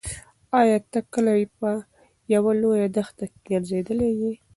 [0.59, 1.69] ایا ته کله په
[2.33, 4.33] یوه لویه دښته کې ګرځېدلی یې؟